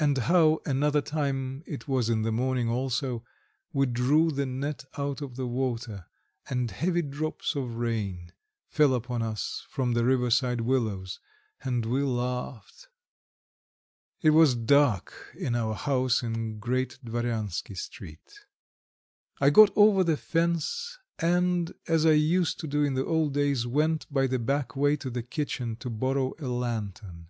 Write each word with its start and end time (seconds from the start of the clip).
And 0.00 0.18
how, 0.18 0.58
another 0.66 1.00
time 1.00 1.62
it 1.68 1.86
was 1.86 2.10
in 2.10 2.22
the 2.22 2.32
morning 2.32 2.68
also 2.68 3.22
we 3.72 3.86
drew 3.86 4.32
the 4.32 4.44
net 4.44 4.84
out 4.98 5.20
of 5.22 5.36
the 5.36 5.46
water, 5.46 6.06
and 6.50 6.68
heavy 6.68 7.00
drops 7.02 7.54
of 7.54 7.76
rain 7.76 8.32
fell 8.66 8.92
upon 8.92 9.22
us 9.22 9.64
from 9.70 9.92
the 9.92 10.04
riverside 10.04 10.62
willows, 10.62 11.20
and 11.62 11.86
we 11.86 12.02
laughed. 12.02 12.88
It 14.20 14.30
was 14.30 14.56
dark 14.56 15.14
in 15.38 15.54
our 15.54 15.74
house 15.76 16.24
in 16.24 16.58
Great 16.58 16.98
Dvoryansky 17.04 17.76
Street. 17.76 18.40
I 19.40 19.50
got 19.50 19.70
over 19.76 20.02
the 20.02 20.16
fence 20.16 20.98
and, 21.20 21.72
as 21.86 22.04
I 22.04 22.14
used 22.14 22.58
to 22.58 22.66
do 22.66 22.82
in 22.82 22.94
the 22.94 23.04
old 23.06 23.32
days, 23.34 23.64
went 23.64 24.12
by 24.12 24.26
the 24.26 24.40
back 24.40 24.74
way 24.74 24.96
to 24.96 25.08
the 25.08 25.22
kitchen 25.22 25.76
to 25.76 25.88
borrow 25.88 26.34
a 26.40 26.48
lantern. 26.48 27.28